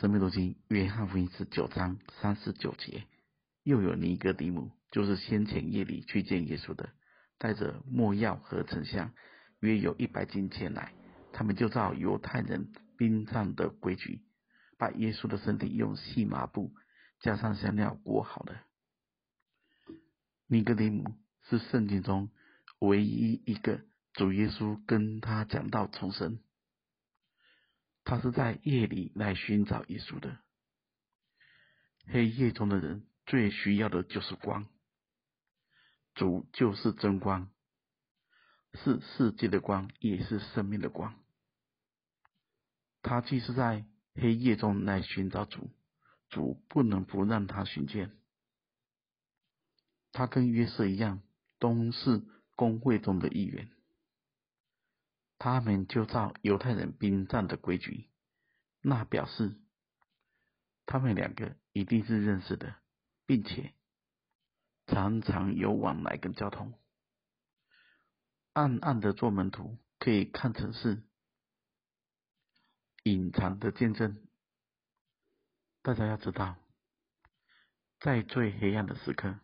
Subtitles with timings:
[0.00, 3.02] 申命读经约翰福音十九章三十九节，
[3.64, 6.90] 又有尼哥底母，就是先前夜里去见耶稣的，
[7.36, 9.12] 带着没药和沉香，
[9.58, 10.92] 约有一百斤前来。
[11.32, 14.22] 他们就照犹太人殡葬的规矩，
[14.78, 16.70] 把耶稣的身体用细麻布
[17.20, 18.62] 加上香料裹好了。
[20.46, 21.16] 尼哥底母
[21.50, 22.30] 是圣经中
[22.78, 23.80] 唯一一个
[24.12, 26.38] 主耶稣跟他讲道重生。
[28.08, 30.38] 他是在夜里来寻找耶稣的。
[32.06, 34.66] 黑夜中的人最需要的就是光，
[36.14, 37.50] 主就是真光，
[38.72, 41.22] 是世界的光，也是生命的光。
[43.02, 45.70] 他既是在黑夜中来寻找主，
[46.30, 48.16] 主不能不让他寻见。
[50.12, 51.20] 他跟约瑟一样，
[51.58, 52.22] 都是
[52.56, 53.68] 工会中的一员。
[55.38, 58.10] 他们就照犹太人殡葬的规矩，
[58.80, 59.56] 那表示
[60.84, 62.74] 他们两个一定是认识的，
[63.24, 63.72] 并且
[64.86, 66.78] 常常有往来跟交通。
[68.52, 71.04] 暗暗的做门徒，可以看成是
[73.04, 74.26] 隐藏的见证。
[75.82, 76.56] 大家要知道，
[78.00, 79.38] 在最黑暗的时刻，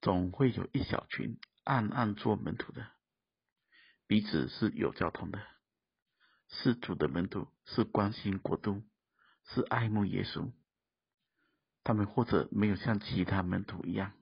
[0.00, 2.90] 总会有一小群暗暗做门徒的。
[4.12, 5.42] 彼此是有交通的，
[6.46, 8.82] 是主的门徒，是关心国度，
[9.46, 10.52] 是爱慕耶稣。
[11.82, 14.12] 他们或者没有像其他门徒一样，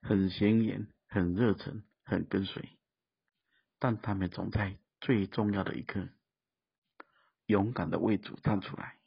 [0.00, 2.76] 很显眼、很热忱、很跟随，
[3.78, 6.08] 但他们总在最重要的一刻，
[7.46, 8.98] 勇敢的为主站出来。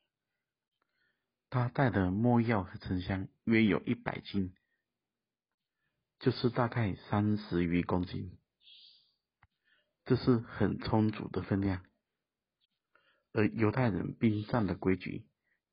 [1.50, 4.56] 他带的墨药和沉香约有一百斤，
[6.20, 8.38] 就是大概三十余公斤。
[10.06, 11.84] 这是很充足的分量，
[13.34, 15.26] 而犹太人殡葬的规矩，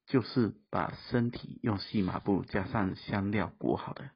[0.06, 4.10] 就是把身体用细麻布加上香料裹好的。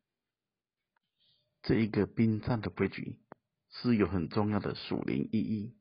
[1.63, 3.19] 这一个殡葬的规矩
[3.69, 5.77] 是有很重要的属灵意义。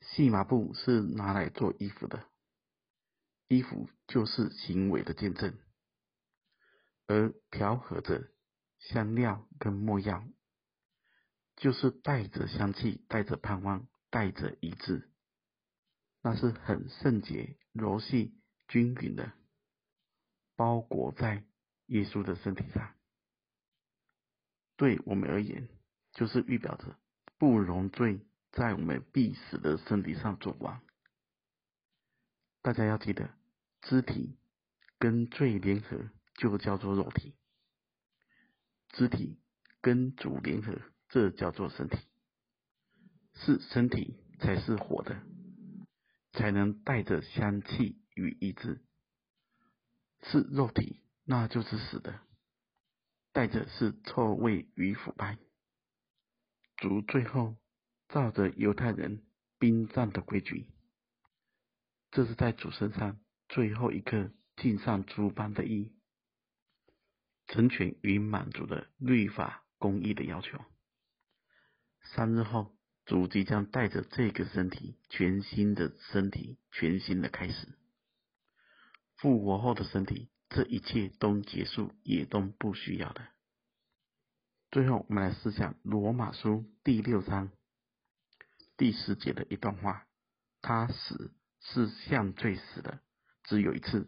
[0.00, 2.24] 细麻布是拿来做衣服的，
[3.48, 5.58] 衣服就是行为的见证，
[7.06, 8.30] 而调和着
[8.78, 10.24] 香料跟没药。
[11.56, 15.10] 就是带着香气，带着盼望，带着一致，
[16.22, 19.32] 那是很圣洁、柔细、均匀的，
[20.54, 21.44] 包裹在
[21.86, 22.94] 耶稣的身体上。
[24.76, 25.68] 对我们而言，
[26.12, 26.98] 就是预表着
[27.38, 28.20] 不容罪
[28.52, 30.82] 在我们必死的身体上做王。
[32.60, 33.30] 大家要记得，
[33.80, 34.36] 肢体
[34.98, 37.32] 跟罪联合，就叫做肉体；
[38.90, 39.40] 肢体
[39.80, 40.78] 跟主联合。
[41.08, 41.98] 这叫做身体，
[43.34, 45.22] 是身体才是活的，
[46.32, 48.80] 才能带着香气与意志；
[50.22, 52.20] 是肉体，那就是死的，
[53.32, 55.38] 带着是臭味与腐败。
[56.76, 57.56] 主最后
[58.08, 59.22] 照着犹太人
[59.58, 60.66] 殡葬的规矩，
[62.10, 63.18] 这是在主身上
[63.48, 65.94] 最后一刻尽上诸般的意，
[67.46, 70.58] 成全与满足的律法公义的要求。
[72.14, 77.68] 三日后，主即将带着这个身体，全新的身体，全新的开始。
[79.16, 83.26] 复活后的身体，这一切都结束，也都不需要的。
[84.70, 87.50] 最后，我们来思想罗马书第六章
[88.76, 90.06] 第十节的一段话：
[90.60, 93.00] 他死是向罪死的，
[93.44, 94.06] 只有一次；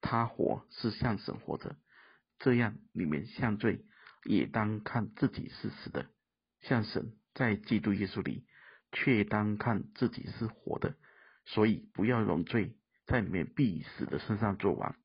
[0.00, 1.76] 他活是向神活着。
[2.38, 3.84] 这样，你们向罪
[4.24, 6.10] 也当看自己是死的，
[6.60, 7.16] 向神。
[7.34, 8.44] 在基督耶稣里，
[8.92, 10.96] 却当看自己是活的，
[11.44, 12.76] 所以不要容罪
[13.06, 14.96] 在里面必死的身上作王，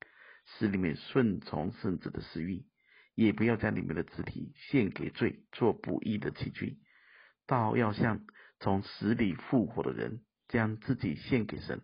[0.44, 2.66] 使你们顺从圣子的私欲，
[3.14, 6.78] 也不要将你们的肢体献给罪做不义的器具，
[7.46, 8.24] 倒要像
[8.60, 11.82] 从死里复活的人，将自己献给神，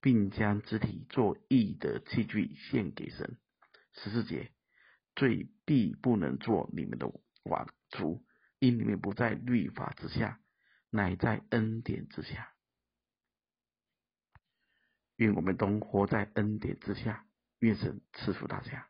[0.00, 3.38] 并将肢体做义的器具献给神。
[3.94, 4.52] 十四节，
[5.16, 7.10] 罪必不能做你们的
[7.44, 8.22] 王主。
[8.58, 10.40] 因你们不在律法之下，
[10.90, 12.52] 乃在恩典之下。
[15.16, 17.24] 愿我们都活在恩典之下。
[17.60, 18.87] 愿神赐福大家。